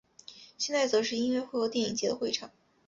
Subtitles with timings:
[0.57, 2.49] 现在则是音乐会和电影节的会场。